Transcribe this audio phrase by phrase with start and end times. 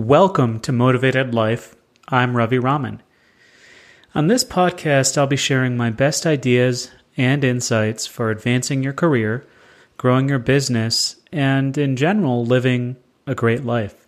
[0.00, 1.76] Welcome to Motivated Life.
[2.08, 3.02] I'm Ravi Raman.
[4.14, 9.46] On this podcast, I'll be sharing my best ideas and insights for advancing your career,
[9.98, 14.06] growing your business, and in general, living a great life.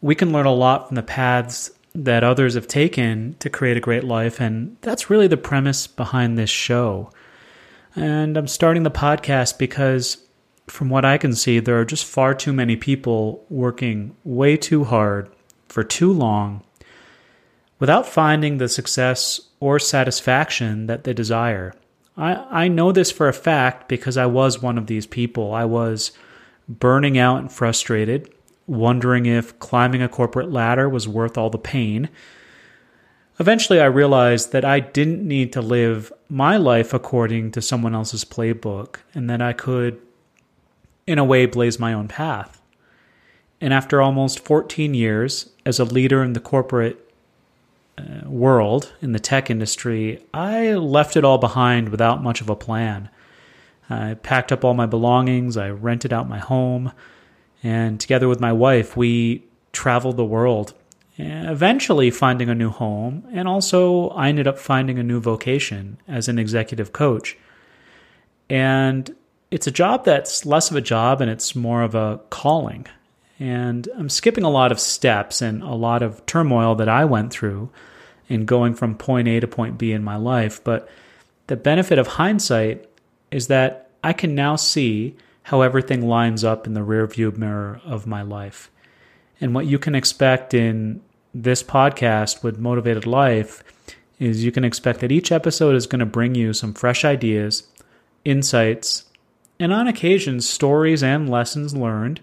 [0.00, 3.80] We can learn a lot from the paths that others have taken to create a
[3.80, 7.10] great life, and that's really the premise behind this show.
[7.94, 10.23] And I'm starting the podcast because
[10.66, 14.84] from what I can see, there are just far too many people working way too
[14.84, 15.30] hard
[15.68, 16.62] for too long
[17.78, 21.74] without finding the success or satisfaction that they desire.
[22.16, 25.52] I, I know this for a fact because I was one of these people.
[25.52, 26.12] I was
[26.68, 28.32] burning out and frustrated,
[28.66, 32.08] wondering if climbing a corporate ladder was worth all the pain.
[33.40, 38.24] Eventually, I realized that I didn't need to live my life according to someone else's
[38.24, 40.00] playbook and that I could
[41.06, 42.60] in a way, blaze my own path.
[43.60, 47.10] And after almost 14 years as a leader in the corporate
[47.96, 52.56] uh, world, in the tech industry, I left it all behind without much of a
[52.56, 53.08] plan.
[53.88, 56.92] I packed up all my belongings, I rented out my home,
[57.62, 60.74] and together with my wife, we traveled the world,
[61.16, 63.24] eventually finding a new home.
[63.32, 67.36] And also, I ended up finding a new vocation as an executive coach.
[68.50, 69.14] And
[69.54, 72.88] it's a job that's less of a job and it's more of a calling.
[73.38, 77.32] And I'm skipping a lot of steps and a lot of turmoil that I went
[77.32, 77.70] through
[78.28, 80.62] in going from point A to point B in my life.
[80.64, 80.88] But
[81.46, 82.88] the benefit of hindsight
[83.30, 88.08] is that I can now see how everything lines up in the rearview mirror of
[88.08, 88.72] my life.
[89.40, 91.00] And what you can expect in
[91.32, 93.62] this podcast with Motivated Life
[94.18, 97.68] is you can expect that each episode is going to bring you some fresh ideas,
[98.24, 99.04] insights,
[99.58, 102.20] and on occasion, stories and lessons learned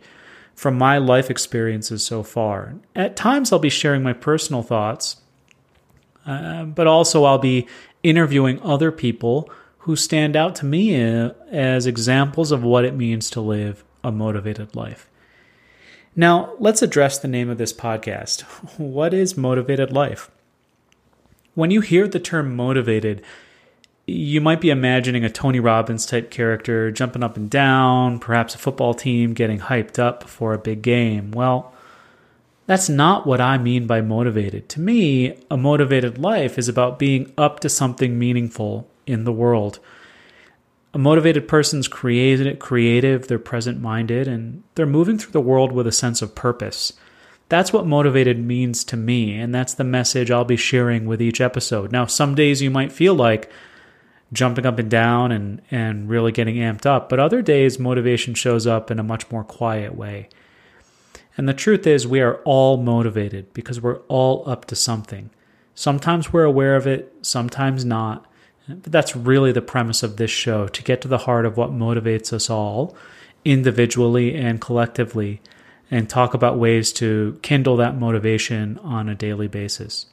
[0.55, 2.75] from my life experiences so far.
[2.95, 5.17] At times, I'll be sharing my personal thoughts,
[6.25, 7.67] uh, but also I'll be
[8.03, 13.29] interviewing other people who stand out to me uh, as examples of what it means
[13.31, 15.07] to live a motivated life.
[16.15, 18.41] Now, let's address the name of this podcast.
[18.77, 20.29] What is motivated life?
[21.55, 23.23] When you hear the term motivated,
[24.11, 28.57] you might be imagining a Tony Robbins type character jumping up and down, perhaps a
[28.57, 31.31] football team getting hyped up before a big game.
[31.31, 31.73] Well,
[32.67, 34.69] that's not what I mean by motivated.
[34.69, 39.79] To me, a motivated life is about being up to something meaningful in the world.
[40.93, 45.87] A motivated person's creative, creative, they're present minded, and they're moving through the world with
[45.87, 46.93] a sense of purpose.
[47.49, 51.41] That's what motivated means to me, and that's the message I'll be sharing with each
[51.41, 51.91] episode.
[51.91, 53.51] Now, some days you might feel like,
[54.33, 57.09] jumping up and down and, and really getting amped up.
[57.09, 60.29] But other days, motivation shows up in a much more quiet way.
[61.37, 65.29] And the truth is, we are all motivated because we're all up to something.
[65.75, 68.25] Sometimes we're aware of it, sometimes not.
[68.67, 71.71] But that's really the premise of this show to get to the heart of what
[71.71, 72.95] motivates us all,
[73.43, 75.41] individually and collectively,
[75.89, 80.05] and talk about ways to kindle that motivation on a daily basis.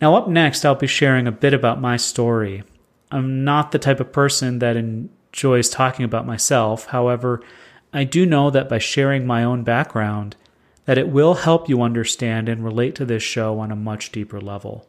[0.00, 2.62] Now, up next, I'll be sharing a bit about my story
[3.10, 6.86] I'm not the type of person that enjoys talking about myself.
[6.86, 7.42] However,
[7.92, 10.36] I do know that by sharing my own background,
[10.84, 14.40] that it will help you understand and relate to this show on a much deeper
[14.40, 14.88] level.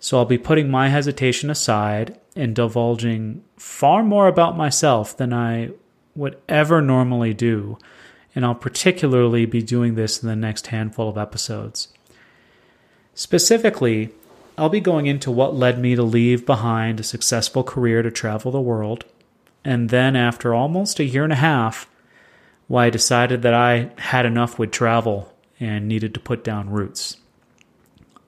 [0.00, 5.70] So I'll be putting my hesitation aside and divulging far more about myself than I
[6.14, 7.78] would ever normally do,
[8.34, 11.88] and I'll particularly be doing this in the next handful of episodes.
[13.14, 14.10] Specifically,
[14.58, 18.50] I'll be going into what led me to leave behind a successful career to travel
[18.50, 19.04] the world,
[19.64, 21.88] and then after almost a year and a half,
[22.66, 27.18] why I decided that I had enough with travel and needed to put down roots.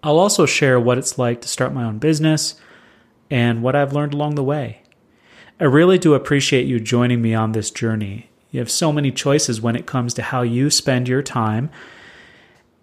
[0.04, 2.54] I'll also share what it's like to start my own business
[3.28, 4.82] and what I've learned along the way.
[5.58, 8.30] I really do appreciate you joining me on this journey.
[8.52, 11.70] You have so many choices when it comes to how you spend your time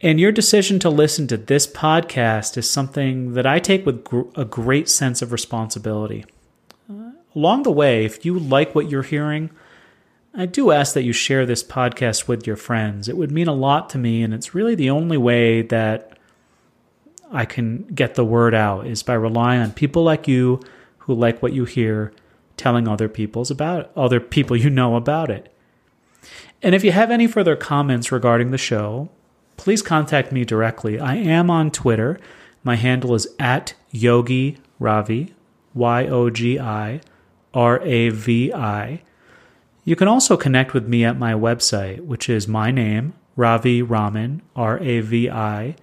[0.02, 4.22] and your decision to listen to this podcast is something that I take with gr-
[4.36, 6.26] a great sense of responsibility.
[6.90, 9.50] Uh, along the way, if you like what you're hearing,
[10.36, 13.10] I do ask that you share this podcast with your friends.
[13.10, 16.20] It would mean a lot to me, and it's really the only way that
[17.32, 20.62] I can get the word out is by relying on people like you
[21.00, 22.14] who like what you hear
[22.56, 25.52] telling other people's about it, other people you know about it.
[26.62, 29.10] And if you have any further comments regarding the show,
[29.58, 31.00] please contact me directly.
[31.00, 32.20] I am on Twitter.
[32.64, 35.34] My handle is at Yogi Ravi,
[35.74, 37.02] Y O G I
[37.54, 39.02] R A V I.
[39.84, 44.42] You can also connect with me at my website, which is my name, Ravi Raman,
[44.56, 45.76] R A V I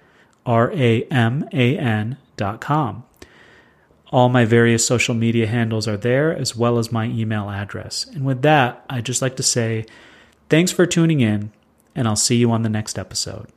[0.45, 3.05] R A M A N dot com.
[4.13, 8.07] All my various social media handles are there, as well as my email address.
[8.07, 9.87] And with that, I'd just like to say
[10.49, 11.51] thanks for tuning in,
[11.95, 13.49] and I'll see you on the next episode.